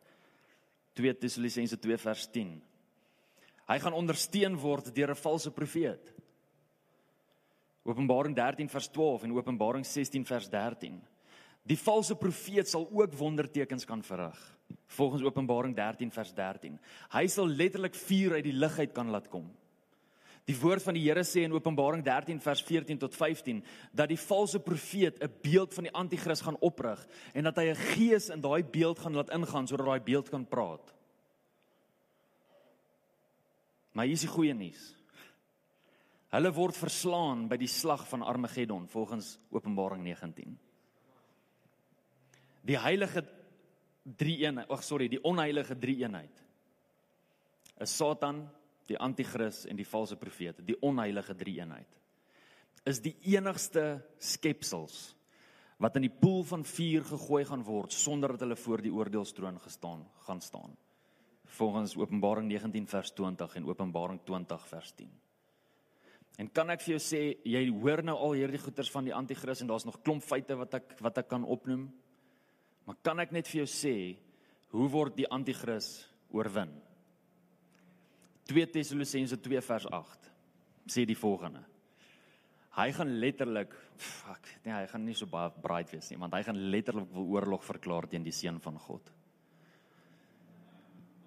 [0.94, 2.62] 2 Tessalonisense 2 vers 10.
[3.68, 6.14] Hy gaan ondersteun word deur 'n valse profeet.
[7.84, 11.02] Openbaring 13 vers 12 en Openbaring 16 vers 13.
[11.64, 14.58] Die valse profeet sal ook wondertekens kan verrig.
[14.88, 16.80] Volgens Openbaring 13 vers 13.
[17.12, 19.50] Hy sal letterlik vuur uit die lug uit kan laat kom.
[20.48, 23.60] Die woord van die Here sê in Openbaring 13 vers 14 tot 15
[23.92, 27.76] dat die valse profeet 'n beeld van die anti-kris gaan oprig en dat hy 'n
[27.76, 30.94] gees in daai beeld gaan laat ingaan sodat daai beeld kan praat.
[33.92, 34.96] Maar hier is die goeie nuus.
[36.30, 40.58] Hulle word verslaan by die slag van Armageddon volgens Openbaring 19.
[42.62, 43.24] Die heilige
[44.04, 46.44] drie eenheid, ag sorry, die onheilige drie eenheid.
[47.80, 48.50] Is Satan
[48.88, 51.98] die anti-kris en die valse profete, die onheilige drie-eenheid,
[52.88, 55.18] is die enigste skepsels
[55.84, 59.60] wat in die poel van vuur gegooi gaan word sonder dat hulle voor die oordeelstroon
[59.62, 60.74] gestaan gaan staan.
[61.58, 65.12] Volgens Openbaring 19 vers 20 en Openbaring 20 vers 10.
[66.38, 69.62] En kan ek vir jou sê jy hoor nou al hierdie goeters van die anti-kris
[69.62, 71.88] en daar's nog klomp feite wat ek wat ek kan opnoem.
[72.86, 73.96] Maar kan ek net vir jou sê
[74.74, 76.74] hoe word die anti-kris oorwin?
[78.48, 80.32] 2 Tessalonisense 2 vers 8
[80.88, 81.62] sê die volgende.
[82.78, 86.44] Hy gaan letterlik fuck, nee, hy gaan nie so baie braai wees nie, want hy
[86.46, 89.10] gaan letterlik wil oorlog verklaar teen die seun van God.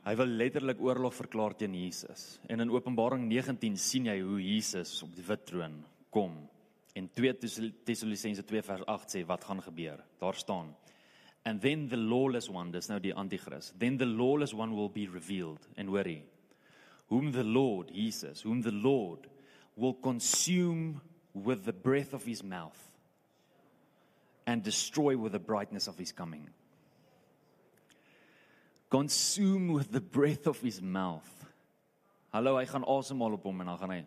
[0.06, 2.38] Hy wil letterlik oorlog verklaar teen Jesus.
[2.48, 5.82] En in Openbaring 19 sien jy hoe Jesus op die wit troon
[6.14, 6.38] kom.
[6.96, 7.34] En 2
[7.84, 10.00] Tessalonisense 2 vers 8 sê wat gaan gebeur.
[10.22, 10.72] Daar staan
[11.42, 13.72] And then the lawless one, dis nou die anti-kris.
[13.78, 15.64] Then the lawless one will be revealed.
[15.76, 16.22] En hoorie,
[17.10, 19.26] whom the Lord, he says, whom the Lord
[19.76, 21.02] will consume
[21.34, 22.78] with the breath of his mouth
[24.46, 26.48] and destroy with the brightness of his coming.
[28.88, 31.28] Consume with the breath of his mouth.
[32.32, 34.00] Hallo, hy gaan asemhaal op hom en dan gaan hy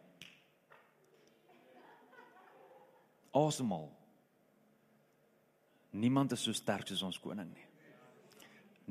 [3.34, 3.90] Asemhaal.
[5.98, 7.66] Niemand is so sterk soos ons koning nie.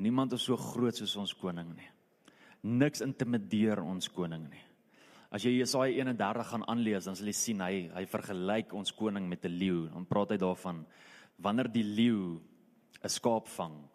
[0.03, 1.89] Niemand is so groot soos ons koning nie.
[2.63, 4.61] Niks intimideer ons koning nie.
[5.33, 9.27] As jy Jesaja 31 gaan aanlees, dan sal jy sien hy hy vergelyk ons koning
[9.27, 9.89] met 'n leeu.
[9.89, 10.85] Dan praat hy daarvan
[11.41, 12.39] wanneer die leeu
[13.03, 13.89] 'n skaap vang,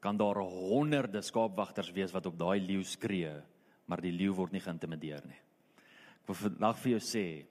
[0.00, 3.42] kan daar honderde skaapwagters wees wat op daai leeu skree,
[3.86, 5.40] maar die leeu word nie geïntimideer nie.
[6.22, 7.46] Ek wil vandag vir jou sê,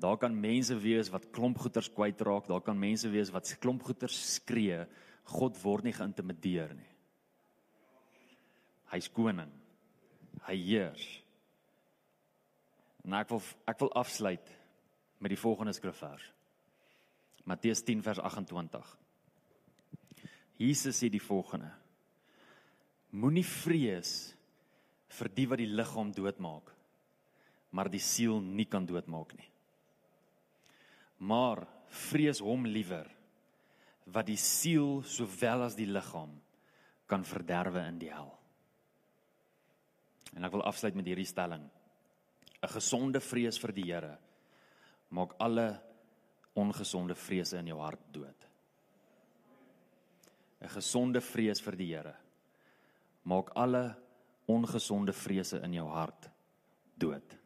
[0.00, 4.34] daar kan mense wees wat klomp goeters kwytraak, daar kan mense wees wat klomp goeters
[4.34, 4.86] skree,
[5.24, 6.90] God word nie geïntimideer nie.
[8.90, 9.63] Hy's koning.
[10.44, 11.04] Hy heers.
[13.04, 14.52] En ek wil ek wil afsluit
[15.20, 16.24] met die volgende skrifvers.
[17.44, 18.92] Matteus 10 vers 28.
[20.60, 21.70] Jesus sê die volgende:
[23.12, 24.34] Moenie vrees
[25.14, 26.70] vir die wat die liggaam doodmaak,
[27.70, 29.50] maar die siel nie kan doodmaak nie.
[31.24, 31.62] Maar
[32.10, 33.08] vrees hom liewer
[34.12, 36.34] wat die siel sowel as die liggaam
[37.08, 38.32] kan verderwe in die hel.
[40.32, 41.70] En ek wil afsluit met hierdie stelling.
[42.62, 44.18] 'n Gesonde vrees vir die Here
[45.10, 45.80] maak alle
[46.56, 48.48] ongesonde vrese in jou hart dood.
[50.62, 52.14] 'n Gesonde vrees vir die Here
[53.24, 53.96] maak alle
[54.46, 56.28] ongesonde vrese in jou hart
[57.00, 57.36] dood.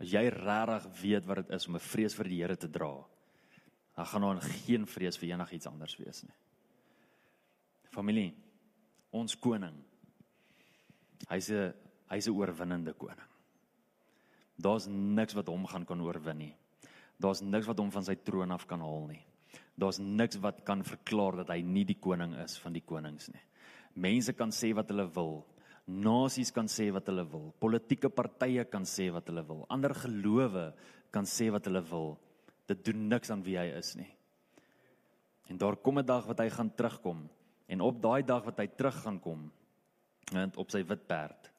[0.00, 3.04] As jy regtig weet wat dit is om 'n vrees vir die Here te dra,
[3.96, 6.34] dan gaan daar geen vrees vir enigiets anders wees nie.
[7.90, 8.34] Familie,
[9.10, 9.84] ons koning.
[11.30, 11.72] Hy's 'n
[12.10, 13.30] hy's 'n oorwinnende koning.
[14.56, 16.54] Daar's niks wat hom gaan kan oorwin nie.
[17.18, 19.24] Daar's niks wat hom van sy troon af kan haal nie.
[19.78, 23.42] Daar's niks wat kan verklaar dat hy nie die koning is van die konings nie.
[23.94, 25.44] Mense kan sê wat hulle wil.
[25.86, 27.52] Nasies kan sê wat hulle wil.
[27.60, 29.66] Politieke partye kan sê wat hulle wil.
[29.68, 30.72] Ander gelowe
[31.10, 32.18] kan sê wat hulle wil.
[32.66, 34.10] Dit doen niks aan wie hy is nie.
[35.48, 37.28] En daar kom 'n dag wat hy gaan terugkom
[37.68, 39.50] en op daai dag wat hy terug gaan kom
[40.56, 41.50] op sy wit perd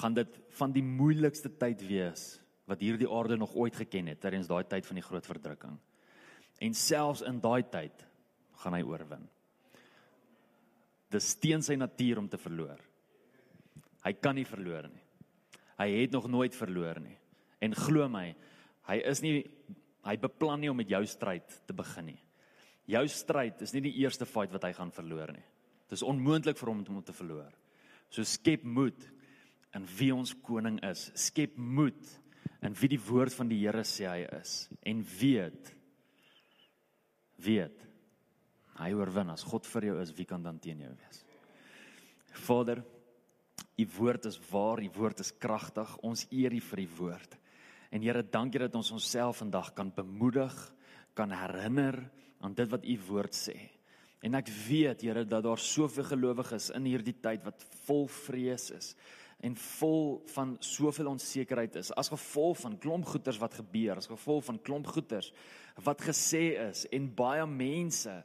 [0.00, 2.34] gaan dit van die moeilikste tyd wees
[2.68, 5.78] wat hierdie aarde nog ooit geken het tydens daai tyd van die groot verdrukking.
[6.60, 8.04] En selfs in daai tyd
[8.60, 9.24] gaan hy oorwin
[11.12, 12.80] dis teen sy natuur om te verloor.
[14.04, 15.04] Hy kan nie verloor nie.
[15.78, 17.16] Hy het nog nooit verloor nie.
[17.64, 18.30] En glo my,
[18.88, 19.40] hy is nie
[20.06, 22.20] hy beplan nie om met jou stryd te begin nie.
[22.88, 25.44] Jou stryd is nie die eerste fight wat hy gaan verloor nie.
[25.88, 27.50] Dit is onmoontlik vir hom om te verloor.
[28.10, 28.98] So skep moed
[29.76, 31.10] in wie ons koning is.
[31.18, 32.14] Skep moed
[32.64, 35.74] in wie die woord van die Here sê hy is en weet
[37.38, 37.88] weet
[38.78, 41.22] Hy oorwin as God vir jou is, wie kan dan teen jou wees?
[42.46, 42.82] Vader,
[43.78, 45.96] u woord is waar, u woord is kragtig.
[46.06, 47.34] Ons eer u vir u woord.
[47.90, 50.54] En Here, dankie dat ons onsself vandag kan bemoedig,
[51.18, 51.98] kan herinner
[52.44, 53.56] aan dit wat u woord sê.
[54.20, 58.94] En ek weet, Here, dat daar soveel gelowiges in hierdie tyd wat vol vrees is
[59.38, 64.48] en vol van soveel onsekerheid is as gevolg van klomp goeters wat gebeur, as gevolg
[64.48, 65.30] van klomp goeters
[65.86, 68.16] wat gesê is en baie mense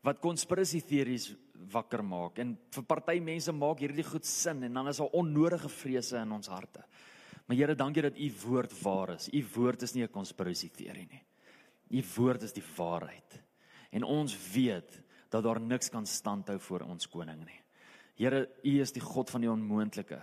[0.00, 1.36] wat konspirasie teorieë
[1.72, 5.68] wakker maak en vir party mense maak hierdie goed sin en dan is daar onnodige
[5.68, 6.80] vrese in ons harte.
[7.46, 9.28] Maar Here, dankie dat u woord waar is.
[9.28, 11.22] U woord is nie 'n konspirasie teorie nie.
[12.00, 13.42] U woord is die waarheid.
[13.90, 15.01] En ons weet
[15.32, 17.60] dat daar niks kan standhou voor ons koning nie.
[18.20, 20.20] Here, u is die God van die onmoontlike.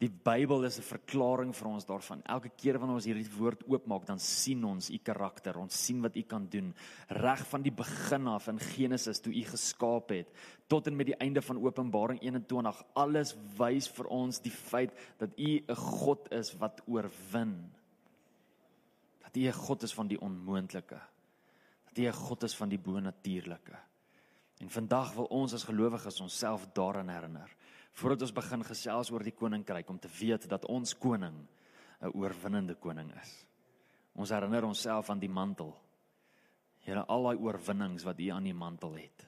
[0.00, 2.22] Die Bybel is 'n verklaring vir ons daarvan.
[2.24, 6.16] Elke keer wanneer ons hierdie woord oopmaak, dan sien ons u karakter, ons sien wat
[6.16, 6.74] u kan doen,
[7.08, 10.28] reg van die begin af in Genesis toe u geskaap het
[10.68, 12.84] tot en met die einde van Openbaring 21.
[12.94, 17.70] Alles wys vir ons die feit dat u 'n God is wat oorwin.
[19.22, 21.00] Dat u 'n God is van die onmoontlike.
[21.88, 23.89] Dat u 'n God is van die bonatuurlike.
[24.60, 27.56] En vandag wil ons as gelowiges onsself daaraan herinner
[28.00, 31.36] voordat ons begin gesels oor die koninkryk om te weet dat ons koning
[32.00, 33.46] 'n oorwinnende koning is.
[34.14, 35.74] Ons herinner onsself aan die mantel.
[36.78, 39.26] Here al daai oorwinnings wat U aan die mantel het.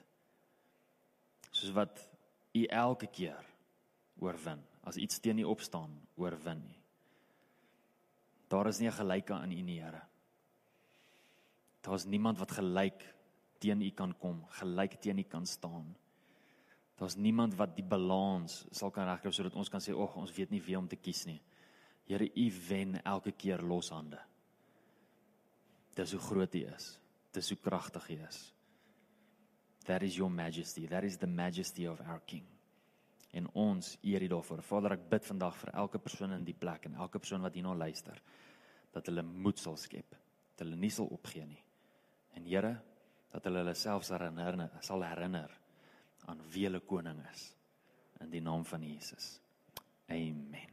[1.51, 2.09] Soos wat
[2.53, 3.45] U elke keer
[4.19, 4.63] oorwin.
[4.83, 6.75] As iets teen U opstaan, oorwin U.
[8.47, 10.01] Daar is nie 'n gelyke aan U nie, Here.
[11.81, 13.12] Daar's niemand wat gelyk
[13.63, 15.93] teen U kan kom, gelyk teen U kan staan.
[16.99, 20.51] Daar's niemand wat die balans sal kan regkry sodat ons kan sê, "Ag, ons weet
[20.51, 21.41] nie wie om te kies nie."
[22.07, 24.19] Here, U wen elke keer loshande.
[25.95, 26.99] Dis hoe groot U is.
[27.31, 28.53] Dis hoe kragtig U is.
[29.85, 30.87] That is your majesty.
[30.87, 32.45] That is the majesty of our king.
[33.31, 34.61] En ons eer U daarvoor.
[34.61, 37.73] Vader, ek bid vandag vir elke persoon in die plek en elke persoon wat hierna
[37.73, 38.21] luister
[38.93, 40.15] dat hulle moed sal skep
[40.53, 41.61] dat hulle nie sal opgee nie.
[42.37, 42.75] En Here,
[43.33, 45.51] dat hulle hulle selfs herinner sal herinner
[46.29, 47.49] aan wie hulle koning is
[48.21, 49.39] in die naam van Jesus.
[50.07, 50.71] Amen.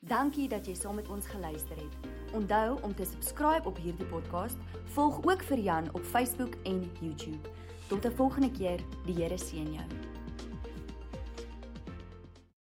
[0.00, 2.10] Dankie dat jy saam met ons geluister het.
[2.34, 4.58] Onthou om te subscribe op hierdie podcast.
[4.94, 7.50] Volg ook vir Jan op Facebook en YouTube.
[7.88, 8.80] Tot 'n volgende keer.
[9.06, 10.17] Die Here seën jou.